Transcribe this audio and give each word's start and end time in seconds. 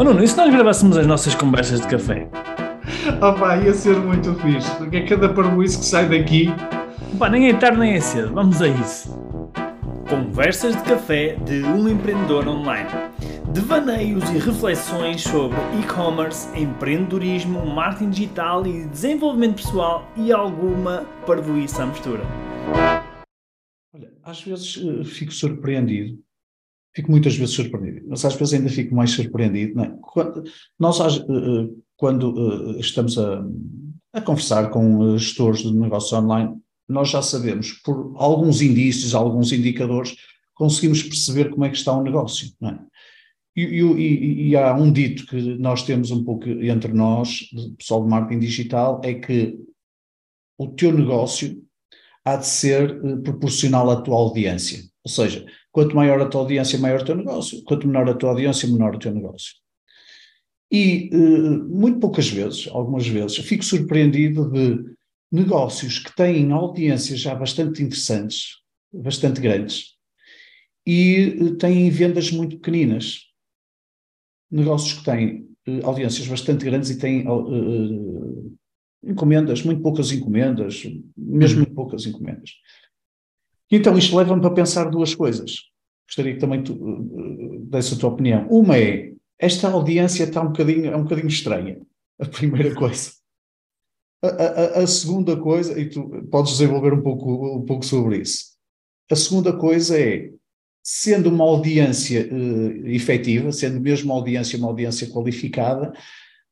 Oh 0.00 0.04
Nuno, 0.04 0.24
e 0.24 0.26
se 0.26 0.34
nós 0.34 0.50
gravássemos 0.50 0.96
as 0.96 1.06
nossas 1.06 1.34
conversas 1.34 1.82
de 1.82 1.86
café? 1.86 2.26
Oh 3.20 3.34
pá, 3.38 3.58
ia 3.58 3.74
ser 3.74 3.96
muito 3.98 4.34
fixe, 4.36 4.74
porque 4.76 4.96
é 4.96 5.06
cada 5.06 5.28
parboice 5.28 5.78
que 5.78 5.84
sai 5.84 6.08
daqui. 6.08 6.46
Pá, 7.18 7.28
nem 7.28 7.50
é 7.50 7.52
tarde 7.52 7.78
nem 7.78 7.92
é 7.92 8.00
cedo, 8.00 8.32
vamos 8.32 8.62
a 8.62 8.68
isso. 8.68 9.14
Conversas 10.08 10.74
de 10.74 10.82
café 10.84 11.36
de 11.44 11.62
um 11.64 11.86
empreendedor 11.86 12.48
online. 12.48 12.88
Devaneios 13.52 14.24
e 14.30 14.38
reflexões 14.38 15.20
sobre 15.20 15.58
e-commerce, 15.78 16.48
empreendedorismo, 16.58 17.66
marketing 17.66 18.08
digital 18.08 18.66
e 18.66 18.86
desenvolvimento 18.86 19.56
pessoal 19.56 20.10
e 20.16 20.32
alguma 20.32 21.04
parvoíça 21.26 21.82
à 21.82 21.86
mistura. 21.86 22.22
Olha, 23.94 24.10
às 24.22 24.40
vezes 24.40 24.78
uh, 24.78 25.04
fico 25.04 25.30
surpreendido, 25.30 26.18
fico 26.94 27.10
muitas 27.10 27.36
vezes 27.36 27.54
surpreendido, 27.54 28.06
mas 28.08 28.24
às 28.24 28.34
vezes 28.34 28.54
ainda 28.54 28.68
fico 28.68 28.94
mais 28.94 29.10
surpreendido. 29.10 29.80
É? 29.80 29.94
Quando, 30.00 30.44
nós, 30.78 30.98
uh, 30.98 31.82
quando 31.96 32.32
uh, 32.32 32.80
estamos 32.80 33.16
a, 33.18 33.44
a, 34.12 34.20
conversar 34.20 34.70
com 34.70 35.16
gestores 35.16 35.62
de 35.62 35.72
negócios 35.72 36.12
online, 36.12 36.56
nós 36.88 37.08
já 37.08 37.22
sabemos, 37.22 37.72
por 37.84 38.12
alguns 38.16 38.60
indícios, 38.60 39.14
alguns 39.14 39.52
indicadores, 39.52 40.16
conseguimos 40.54 41.02
perceber 41.02 41.50
como 41.50 41.64
é 41.64 41.70
que 41.70 41.76
está 41.76 41.92
o 41.96 42.02
negócio. 42.02 42.48
É? 42.64 42.78
E, 43.56 43.62
e, 43.62 44.48
e, 44.48 44.56
há 44.56 44.74
um 44.74 44.92
dito 44.92 45.26
que 45.26 45.36
nós 45.58 45.82
temos 45.82 46.10
um 46.10 46.24
pouco 46.24 46.48
entre 46.48 46.92
nós, 46.92 47.48
pessoal 47.78 48.02
de 48.02 48.08
marketing 48.08 48.40
digital, 48.40 49.00
é 49.04 49.14
que 49.14 49.58
o 50.58 50.68
teu 50.68 50.92
negócio 50.92 51.62
há 52.24 52.36
de 52.36 52.46
ser 52.46 53.00
proporcional 53.22 53.90
à 53.90 54.00
tua 54.00 54.16
audiência. 54.16 54.82
Ou 55.04 55.10
seja, 55.10 55.44
quanto 55.72 55.94
maior 55.94 56.20
a 56.20 56.28
tua 56.28 56.42
audiência, 56.42 56.78
maior 56.78 57.00
o 57.00 57.04
teu 57.04 57.14
negócio, 57.14 57.62
quanto 57.64 57.86
menor 57.86 58.08
a 58.08 58.14
tua 58.14 58.30
audiência, 58.30 58.68
menor 58.68 58.94
o 58.94 58.98
teu 58.98 59.12
negócio. 59.12 59.54
E 60.70 61.10
uh, 61.12 61.68
muito 61.68 61.98
poucas 61.98 62.28
vezes, 62.28 62.68
algumas 62.68 63.06
vezes, 63.06 63.38
fico 63.38 63.64
surpreendido 63.64 64.50
de 64.50 64.84
negócios 65.32 65.98
que 65.98 66.14
têm 66.14 66.52
audiências 66.52 67.20
já 67.20 67.34
bastante 67.34 67.82
interessantes, 67.82 68.58
bastante 68.92 69.40
grandes, 69.40 69.96
e 70.86 71.36
uh, 71.40 71.56
têm 71.56 71.90
vendas 71.90 72.30
muito 72.30 72.56
pequeninas 72.56 73.30
negócios 74.50 74.98
que 74.98 75.04
têm 75.04 75.48
uh, 75.68 75.86
audiências 75.86 76.26
bastante 76.26 76.64
grandes 76.64 76.90
e 76.90 76.98
têm 76.98 77.28
uh, 77.28 78.56
encomendas, 79.04 79.62
muito 79.62 79.82
poucas 79.82 80.12
encomendas, 80.12 80.82
mesmo 81.16 81.58
uhum. 81.58 81.64
muito 81.64 81.74
poucas 81.74 82.06
encomendas. 82.06 82.50
Então, 83.70 83.96
isto 83.96 84.16
leva-me 84.16 84.40
para 84.40 84.50
pensar 84.50 84.90
duas 84.90 85.14
coisas. 85.14 85.70
Gostaria 86.08 86.34
que 86.34 86.40
também 86.40 86.62
tu 86.62 86.74
uh, 86.74 87.60
desse 87.66 87.94
a 87.94 87.96
tua 87.98 88.10
opinião. 88.10 88.46
Uma 88.48 88.76
é, 88.76 89.12
esta 89.38 89.70
audiência 89.70 90.24
está 90.24 90.42
um 90.42 90.48
bocadinho, 90.48 90.86
é 90.90 90.96
um 90.96 91.04
bocadinho 91.04 91.28
estranha, 91.28 91.80
a 92.18 92.26
primeira 92.26 92.74
coisa. 92.74 93.12
A, 94.22 94.26
a, 94.26 94.82
a, 94.82 94.86
segunda 94.86 95.36
coisa, 95.36 95.80
e 95.80 95.88
tu 95.88 96.02
podes 96.30 96.52
desenvolver 96.52 96.92
um 96.92 97.00
pouco, 97.00 97.58
um 97.58 97.64
pouco 97.64 97.84
sobre 97.84 98.18
isso. 98.18 98.50
A 99.10 99.16
segunda 99.16 99.56
coisa 99.56 99.98
é, 99.98 100.30
sendo 100.82 101.30
uma 101.30 101.44
audiência 101.44 102.28
uh, 102.30 102.86
efetiva, 102.88 103.52
sendo 103.52 103.80
mesmo 103.80 104.10
uma 104.10 104.18
audiência 104.18 104.58
uma 104.58 104.68
audiência 104.68 105.08
qualificada, 105.08 105.92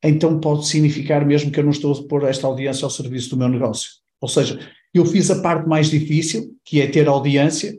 então 0.03 0.38
pode 0.38 0.66
significar 0.69 1.27
mesmo 1.27 1.50
que 1.50 1.58
eu 1.58 1.64
não 1.64 1.70
estou 1.70 1.92
a 1.92 2.08
pôr 2.08 2.25
esta 2.25 2.47
audiência 2.47 2.84
ao 2.84 2.91
serviço 2.91 3.30
do 3.30 3.36
meu 3.36 3.48
negócio. 3.48 3.91
Ou 4.20 4.28
seja, 4.28 4.58
eu 4.92 5.05
fiz 5.05 5.31
a 5.31 5.41
parte 5.41 5.69
mais 5.69 5.89
difícil, 5.89 6.56
que 6.64 6.81
é 6.81 6.86
ter 6.86 7.08
audiência, 7.08 7.78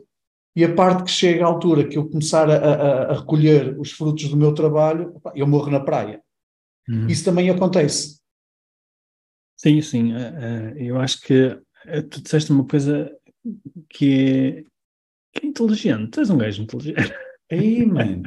e 0.54 0.64
a 0.64 0.74
parte 0.74 1.04
que 1.04 1.10
chega 1.10 1.44
à 1.44 1.48
altura 1.48 1.86
que 1.86 1.96
eu 1.96 2.08
começar 2.08 2.50
a, 2.50 2.56
a, 2.56 3.02
a 3.12 3.20
recolher 3.20 3.78
os 3.78 3.92
frutos 3.92 4.28
do 4.28 4.36
meu 4.36 4.52
trabalho, 4.52 5.20
eu 5.34 5.46
morro 5.46 5.70
na 5.70 5.80
praia. 5.80 6.20
Uhum. 6.88 7.06
Isso 7.06 7.24
também 7.24 7.48
acontece. 7.50 8.20
Sim, 9.56 9.80
sim. 9.80 10.12
Uh, 10.12 10.76
eu 10.76 10.98
acho 10.98 11.20
que 11.20 11.46
uh, 11.46 12.02
tu 12.10 12.22
disseste 12.22 12.50
uma 12.50 12.66
coisa 12.66 13.14
que 13.88 14.64
é, 15.34 15.38
que 15.38 15.46
inteligente, 15.46 16.10
tu 16.10 16.20
és 16.20 16.30
um 16.30 16.38
gajo 16.38 16.62
inteligente. 16.62 17.14
Ei, 17.50 17.84
mano, 17.84 18.22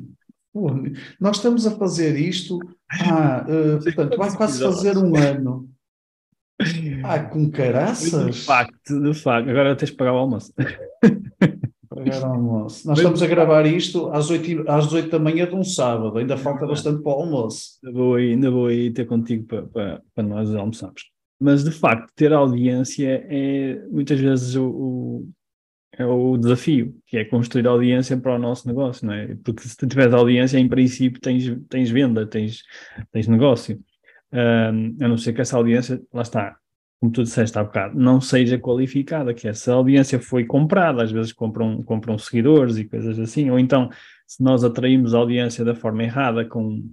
nós 1.19 1.37
estamos 1.37 1.65
a 1.65 1.71
fazer 1.71 2.17
isto, 2.17 2.59
ah, 2.89 3.45
uh, 3.47 3.83
portanto, 3.83 4.17
vai 4.17 4.35
quase 4.35 4.61
fazer 4.61 4.97
um 4.97 5.15
ano. 5.15 5.72
Ah, 7.03 7.19
com 7.19 7.49
caraças? 7.49 8.35
De 8.35 8.41
facto, 8.41 9.01
de 9.01 9.13
facto. 9.13 9.49
Agora 9.49 9.75
tens 9.75 9.91
de 9.91 9.97
pagar 9.97 10.13
o 10.13 10.17
almoço. 10.17 10.53
Pagar 11.89 12.21
o 12.21 12.25
almoço. 12.25 12.87
Nós 12.87 12.97
estamos 12.97 13.21
a 13.21 13.27
gravar 13.27 13.65
isto 13.65 14.09
às 14.11 14.29
8, 14.29 14.69
às 14.69 14.91
8 14.91 15.09
da 15.09 15.19
manhã 15.19 15.45
de 15.47 15.55
um 15.55 15.63
sábado, 15.63 16.17
ainda 16.17 16.37
falta 16.37 16.65
bastante 16.65 17.03
para 17.03 17.11
o 17.11 17.15
almoço. 17.15 17.79
Ainda 17.83 17.97
vou 17.97 18.15
aí, 18.15 18.31
ainda 18.31 18.51
vou 18.51 18.67
aí 18.67 18.91
ter 18.91 19.05
contigo 19.05 19.45
para, 19.45 19.63
para, 19.63 20.01
para 20.15 20.23
nós 20.23 20.53
almoçarmos. 20.55 21.03
Mas, 21.39 21.63
de 21.63 21.71
facto, 21.71 22.11
ter 22.15 22.31
audiência 22.31 23.25
é 23.29 23.85
muitas 23.91 24.19
vezes 24.19 24.55
o, 24.55 24.65
o 24.65 25.29
é 25.97 26.05
o 26.05 26.37
desafio, 26.37 26.95
que 27.05 27.17
é 27.17 27.25
construir 27.25 27.67
audiência 27.67 28.17
para 28.17 28.35
o 28.35 28.39
nosso 28.39 28.67
negócio, 28.67 29.05
não 29.05 29.13
é? 29.13 29.35
Porque 29.43 29.61
se 29.67 29.77
tu 29.77 29.87
tiveres 29.87 30.13
audiência, 30.13 30.57
em 30.57 30.67
princípio 30.67 31.21
tens, 31.21 31.43
tens 31.69 31.89
venda, 31.91 32.25
tens, 32.25 32.63
tens 33.11 33.27
negócio. 33.27 33.79
Um, 34.33 34.97
a 34.99 35.07
não 35.07 35.17
ser 35.17 35.31
que 35.31 35.41
essa 35.41 35.55
audiência, 35.55 36.01
lá 36.11 36.23
está, 36.23 36.57
como 36.99 37.11
tu 37.11 37.21
disseste 37.21 37.59
há 37.59 37.63
bocado, 37.63 37.99
não 37.99 38.19
seja 38.19 38.57
qualificada, 38.57 39.31
que 39.33 39.47
essa 39.47 39.73
audiência 39.73 40.19
foi 40.19 40.43
comprada, 40.43 41.03
às 41.03 41.11
vezes 41.11 41.31
compram, 41.31 41.83
compram 41.83 42.17
seguidores 42.17 42.77
e 42.77 42.85
coisas 42.85 43.19
assim, 43.19 43.51
ou 43.51 43.59
então 43.59 43.89
se 44.25 44.41
nós 44.41 44.63
atraímos 44.63 45.13
a 45.13 45.19
audiência 45.19 45.63
da 45.63 45.75
forma 45.75 46.01
errada, 46.01 46.45
com, 46.45 46.89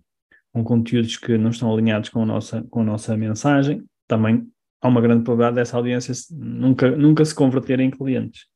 com 0.52 0.62
conteúdos 0.62 1.16
que 1.16 1.38
não 1.38 1.48
estão 1.48 1.72
alinhados 1.72 2.10
com 2.10 2.22
a 2.22 2.26
nossa, 2.26 2.62
com 2.64 2.80
a 2.82 2.84
nossa 2.84 3.16
mensagem, 3.16 3.82
também 4.06 4.46
há 4.82 4.88
uma 4.88 5.00
grande 5.00 5.24
probabilidade 5.24 5.56
dessa 5.56 5.76
audiência 5.78 6.12
nunca, 6.30 6.90
nunca 6.90 7.24
se 7.24 7.34
converter 7.34 7.80
em 7.80 7.90
clientes. 7.90 8.46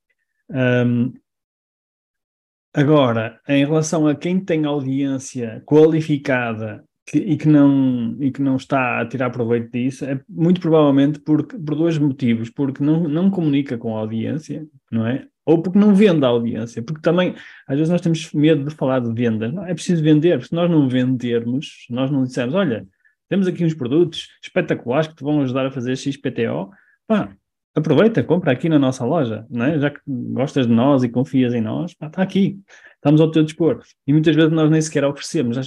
Um, 0.50 1.14
agora, 2.74 3.40
em 3.48 3.64
relação 3.64 4.06
a 4.06 4.14
quem 4.14 4.44
tem 4.44 4.66
audiência 4.66 5.62
qualificada 5.64 6.84
que, 7.06 7.18
e, 7.18 7.36
que 7.36 7.48
não, 7.48 8.16
e 8.20 8.30
que 8.30 8.40
não 8.40 8.56
está 8.56 9.00
a 9.00 9.06
tirar 9.06 9.30
proveito 9.30 9.70
disso, 9.70 10.04
é 10.04 10.20
muito 10.28 10.60
provavelmente 10.60 11.20
por, 11.20 11.46
por 11.46 11.74
dois 11.74 11.98
motivos. 11.98 12.50
Porque 12.50 12.82
não, 12.82 13.08
não 13.08 13.30
comunica 13.30 13.76
com 13.76 13.96
a 13.96 14.00
audiência, 14.00 14.66
não 14.90 15.06
é? 15.06 15.26
Ou 15.44 15.60
porque 15.60 15.78
não 15.78 15.94
vende 15.94 16.24
a 16.24 16.28
audiência. 16.28 16.82
Porque 16.82 17.02
também, 17.02 17.34
às 17.66 17.76
vezes, 17.76 17.90
nós 17.90 18.00
temos 18.00 18.32
medo 18.32 18.64
de 18.64 18.74
falar 18.74 19.00
de 19.00 19.12
vendas. 19.12 19.52
Não, 19.52 19.66
é 19.66 19.74
preciso 19.74 20.02
vender. 20.02 20.42
Se 20.42 20.54
nós 20.54 20.70
não 20.70 20.88
vendermos, 20.88 21.86
nós 21.90 22.10
não 22.10 22.24
dissermos, 22.24 22.54
olha, 22.54 22.86
temos 23.28 23.46
aqui 23.46 23.64
uns 23.64 23.74
produtos 23.74 24.28
espetaculares 24.42 25.08
que 25.08 25.16
te 25.16 25.22
vão 25.24 25.42
ajudar 25.42 25.66
a 25.66 25.70
fazer 25.70 25.96
XPTO, 25.96 26.70
pá, 27.06 27.36
aproveita, 27.74 28.22
compra 28.22 28.52
aqui 28.52 28.68
na 28.68 28.78
nossa 28.78 29.04
loja, 29.04 29.46
é? 29.52 29.78
já 29.78 29.90
que 29.90 30.00
gostas 30.06 30.66
de 30.66 30.72
nós 30.72 31.02
e 31.02 31.08
confias 31.08 31.52
em 31.52 31.60
nós, 31.60 31.90
está 31.90 32.22
aqui, 32.22 32.58
estamos 32.94 33.20
ao 33.20 33.30
teu 33.30 33.42
dispor. 33.42 33.82
E 34.06 34.12
muitas 34.12 34.34
vezes 34.36 34.52
nós 34.52 34.70
nem 34.70 34.80
sequer 34.80 35.04
oferecemos. 35.04 35.58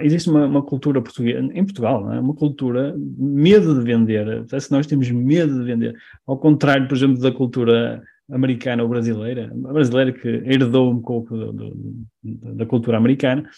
Existe 0.00 0.30
uma, 0.30 0.46
uma 0.46 0.62
cultura 0.62 1.02
portuguesa, 1.02 1.40
em 1.40 1.64
Portugal, 1.64 2.12
é? 2.12 2.20
uma 2.20 2.34
cultura 2.34 2.94
medo 2.96 3.74
de 3.74 3.84
vender. 3.84 4.44
Que 4.46 4.56
nós 4.70 4.86
temos 4.86 5.10
medo 5.10 5.58
de 5.58 5.64
vender. 5.64 5.96
Ao 6.26 6.38
contrário, 6.38 6.86
por 6.86 6.96
exemplo, 6.96 7.20
da 7.20 7.32
cultura 7.32 8.02
americana 8.30 8.82
ou 8.82 8.88
brasileira, 8.88 9.50
a 9.52 9.72
brasileira 9.72 10.12
que 10.12 10.28
herdou 10.28 10.92
um 10.92 11.00
pouco 11.00 11.36
do, 11.36 11.52
do, 11.52 12.54
da 12.54 12.66
cultura 12.66 12.96
americana, 12.96 13.48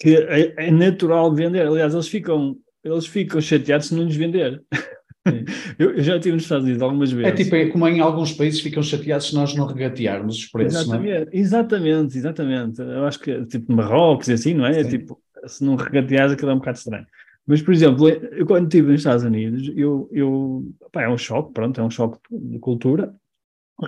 que 0.00 0.16
é, 0.16 0.68
é 0.68 0.70
natural 0.70 1.34
vender. 1.34 1.66
Aliás, 1.66 1.92
eles 1.92 2.08
ficam, 2.08 2.56
eles 2.84 3.06
ficam 3.06 3.40
chateados 3.40 3.88
se 3.88 3.94
não 3.94 4.04
lhes 4.04 4.16
vender. 4.16 4.62
Eu, 5.78 5.92
eu, 5.92 6.02
já 6.02 6.16
estive 6.16 6.34
nos 6.34 6.44
Estados 6.44 6.64
Unidos 6.64 6.82
algumas 6.82 7.10
vezes. 7.10 7.32
É 7.32 7.34
tipo, 7.34 7.56
é 7.56 7.66
como 7.70 7.88
em 7.88 7.98
alguns 7.98 8.32
países 8.32 8.60
ficam 8.60 8.82
chateados 8.82 9.28
se 9.28 9.34
nós 9.34 9.54
não 9.54 9.66
regatearmos 9.66 10.36
os 10.36 10.46
preços, 10.46 10.82
exatamente, 10.82 11.08
não 11.08 11.16
é? 11.16 11.26
Exatamente, 11.32 12.18
exatamente. 12.18 12.80
Eu 12.80 13.04
acho 13.06 13.18
que 13.18 13.44
tipo 13.46 13.72
Marrocos 13.72 14.28
e 14.28 14.34
assim, 14.34 14.54
não 14.54 14.66
é? 14.66 14.80
é 14.80 14.84
tipo, 14.84 15.18
se 15.46 15.64
não 15.64 15.76
regateares 15.76 16.32
aquilo 16.32 16.50
é 16.50 16.54
um 16.54 16.58
bocado 16.58 16.78
estranho. 16.78 17.06
Mas, 17.46 17.60
por 17.60 17.74
exemplo, 17.74 18.08
eu 18.08 18.46
quando 18.46 18.64
estive 18.64 18.88
nos 18.88 19.00
Estados 19.00 19.24
Unidos, 19.24 19.70
eu, 19.76 20.08
eu 20.12 20.64
pá, 20.90 21.02
é 21.02 21.08
um 21.08 21.18
choque, 21.18 21.52
pronto, 21.52 21.80
é 21.80 21.84
um 21.84 21.90
choque 21.90 22.18
de 22.30 22.58
cultura. 22.58 23.14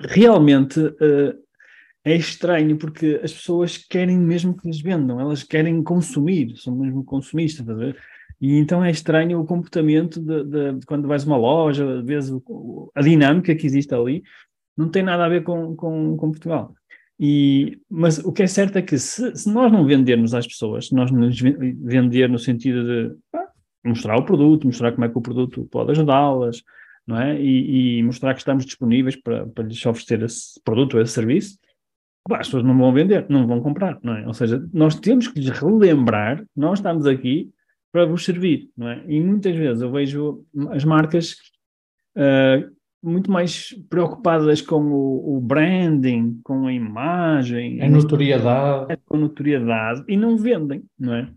Realmente 0.08 0.80
uh, 0.80 1.46
é 2.04 2.14
estranho 2.14 2.76
porque 2.76 3.20
as 3.22 3.32
pessoas 3.32 3.78
querem 3.78 4.18
mesmo 4.18 4.56
que 4.56 4.66
lhes 4.68 4.80
vendam, 4.80 5.20
elas 5.20 5.42
querem 5.42 5.82
consumir, 5.82 6.56
são 6.56 6.74
mesmo 6.76 7.04
consumistas, 7.04 7.60
estás 7.60 7.78
a 7.78 7.84
ver? 7.84 7.96
E 8.40 8.58
então 8.58 8.84
é 8.84 8.90
estranho 8.90 9.40
o 9.40 9.46
comportamento 9.46 10.20
de, 10.20 10.44
de, 10.44 10.72
de 10.80 10.86
quando 10.86 11.08
vais 11.08 11.24
a 11.24 11.26
uma 11.26 11.36
loja, 11.36 12.02
vezes 12.02 12.32
a 12.94 13.02
dinâmica 13.02 13.54
que 13.54 13.66
existe 13.66 13.94
ali, 13.94 14.22
não 14.76 14.90
tem 14.90 15.02
nada 15.02 15.24
a 15.24 15.28
ver 15.28 15.42
com, 15.42 15.74
com, 15.74 16.16
com 16.16 16.30
Portugal. 16.30 16.74
E, 17.18 17.80
mas 17.88 18.18
o 18.18 18.30
que 18.30 18.42
é 18.42 18.46
certo 18.46 18.76
é 18.76 18.82
que 18.82 18.98
se, 18.98 19.34
se, 19.34 19.50
nós 19.50 19.72
não 19.72 19.86
vendermos 19.86 20.34
às 20.34 20.46
pessoas, 20.46 20.88
se 20.88 20.94
nós 20.94 21.10
nos 21.10 21.40
vender 21.40 22.28
no 22.28 22.38
sentido 22.38 22.84
de 22.84 23.16
mostrar 23.82 24.18
o 24.18 24.24
produto, 24.24 24.66
mostrar 24.66 24.92
como 24.92 25.06
é 25.06 25.08
que 25.08 25.16
o 25.16 25.22
produto 25.22 25.66
pode 25.70 25.92
ajudá-las, 25.92 26.62
não 27.06 27.18
é? 27.18 27.40
E, 27.40 27.98
e, 27.98 28.02
mostrar 28.02 28.34
que 28.34 28.40
estamos 28.40 28.66
disponíveis 28.66 29.16
para, 29.16 29.46
para 29.46 29.64
lhes 29.64 29.84
oferecer 29.86 30.22
esse 30.22 30.60
produto 30.62 30.94
ou 30.94 31.00
esse 31.00 31.12
serviço, 31.12 31.58
as 32.32 32.48
pessoas 32.48 32.64
não 32.64 32.76
vão 32.76 32.92
vender, 32.92 33.24
não 33.30 33.46
vão 33.46 33.62
comprar, 33.62 33.98
não 34.02 34.14
é? 34.14 34.26
Ou 34.26 34.34
seja, 34.34 34.62
nós 34.72 34.96
temos 34.96 35.28
que 35.28 35.40
lhes 35.40 35.48
relembrar 35.48 36.44
nós 36.54 36.80
estamos 36.80 37.06
aqui 37.06 37.50
para 37.92 38.04
vos 38.04 38.24
servir, 38.24 38.70
não 38.76 38.88
é? 38.88 39.02
E 39.06 39.20
muitas 39.20 39.54
vezes 39.56 39.82
eu 39.82 39.90
vejo 39.90 40.44
as 40.70 40.84
marcas 40.84 41.36
uh, 42.16 42.76
muito 43.02 43.30
mais 43.30 43.72
preocupadas 43.88 44.60
com 44.60 44.82
o, 44.82 45.36
o, 45.36 45.40
branding, 45.40 46.40
com 46.42 46.66
a 46.66 46.72
imagem, 46.72 47.80
a 47.80 47.88
notoriedade, 47.88 48.98
com 49.04 49.16
a 49.16 49.20
notoriedade 49.20 50.04
e 50.08 50.16
não 50.16 50.36
vendem, 50.36 50.82
não 50.98 51.14
é? 51.14 51.30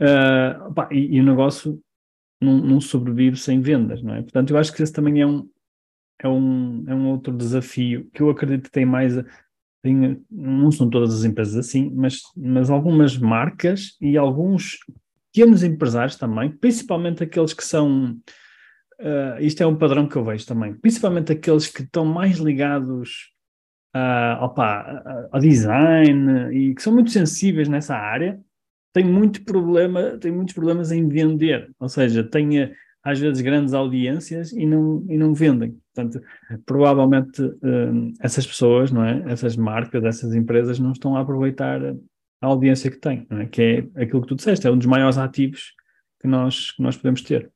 Uh, 0.00 0.74
pá, 0.74 0.88
e, 0.90 1.16
e, 1.16 1.20
o 1.20 1.24
negócio 1.24 1.80
não, 2.40 2.58
não, 2.58 2.80
sobrevive 2.80 3.36
sem 3.36 3.60
vendas, 3.60 4.02
não 4.02 4.14
é? 4.14 4.22
Portanto, 4.22 4.50
eu 4.50 4.58
acho 4.58 4.72
que 4.74 4.82
esse 4.82 4.92
também 4.92 5.20
é 5.20 5.26
um, 5.26 5.48
é 6.18 6.28
um, 6.28 6.84
é 6.88 6.94
um 6.94 7.08
outro 7.10 7.36
desafio 7.36 8.10
que 8.12 8.20
eu 8.20 8.28
acredito 8.28 8.64
que 8.64 8.72
tem 8.72 8.84
mais. 8.84 9.14
Tem, 9.82 10.20
não 10.30 10.72
são 10.72 10.88
todas 10.88 11.14
as 11.14 11.24
empresas 11.24 11.54
assim, 11.54 11.90
mas, 11.94 12.20
mas 12.36 12.70
algumas 12.70 13.16
marcas 13.18 13.96
e 14.00 14.16
alguns 14.16 14.78
pequenos 15.34 15.64
empresários 15.64 16.14
também, 16.14 16.48
principalmente 16.48 17.24
aqueles 17.24 17.52
que 17.52 17.64
são. 17.64 18.16
Uh, 19.00 19.40
isto 19.40 19.60
é 19.60 19.66
um 19.66 19.74
padrão 19.74 20.06
que 20.06 20.14
eu 20.14 20.24
vejo 20.24 20.46
também, 20.46 20.72
principalmente 20.72 21.32
aqueles 21.32 21.66
que 21.66 21.82
estão 21.82 22.04
mais 22.04 22.38
ligados 22.38 23.32
uh, 23.94 24.44
opa, 24.44 25.28
ao 25.32 25.40
design 25.40 26.56
e 26.56 26.72
que 26.76 26.80
são 26.80 26.92
muito 26.92 27.10
sensíveis 27.10 27.68
nessa 27.68 27.96
área, 27.96 28.40
tem 28.92 29.04
muito 29.04 29.44
problema, 29.44 30.16
tem 30.18 30.30
muitos 30.30 30.54
problemas 30.54 30.92
em 30.92 31.08
vender, 31.08 31.72
ou 31.80 31.88
seja, 31.88 32.22
tem 32.22 32.72
às 33.02 33.18
vezes 33.18 33.42
grandes 33.42 33.74
audiências 33.74 34.52
e 34.52 34.64
não, 34.64 35.04
e 35.08 35.18
não 35.18 35.34
vendem. 35.34 35.76
Portanto, 35.92 36.24
provavelmente 36.64 37.42
um, 37.62 38.12
essas 38.20 38.46
pessoas, 38.46 38.92
não 38.92 39.04
é? 39.04 39.24
Essas 39.26 39.56
marcas, 39.56 40.04
essas 40.04 40.34
empresas 40.36 40.78
não 40.78 40.92
estão 40.92 41.16
a 41.16 41.20
aproveitar 41.20 41.80
a 42.44 42.48
audiência 42.48 42.90
que 42.90 42.98
não 43.30 43.40
é? 43.40 43.46
Que 43.46 43.90
é 43.94 44.02
aquilo 44.02 44.22
que 44.22 44.28
tu 44.28 44.36
disseste, 44.36 44.66
é 44.66 44.70
um 44.70 44.78
dos 44.78 44.86
maiores 44.86 45.18
ativos 45.18 45.72
que 46.20 46.28
nós, 46.28 46.72
que 46.72 46.82
nós 46.82 46.96
podemos 46.96 47.22
ter. 47.22 47.50